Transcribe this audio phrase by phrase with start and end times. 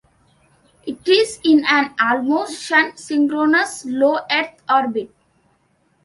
[0.83, 5.13] It is in an almost sun synchronous low Earth orbit.